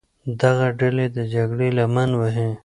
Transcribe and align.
دغه 0.41 0.67
ډلې 0.79 1.05
د 1.15 1.19
جګړې 1.33 1.69
لمن 1.77 2.09
وهي. 2.19 2.49